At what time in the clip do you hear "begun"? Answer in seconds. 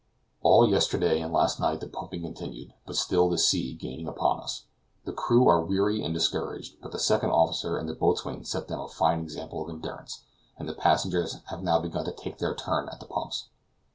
11.77-12.05